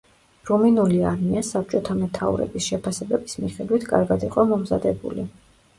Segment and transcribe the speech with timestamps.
[0.49, 5.31] რუმინული არმია, საბჭოთა მეთაურების შეფასებების მიხედვით, კარგად იყო მომზადებული.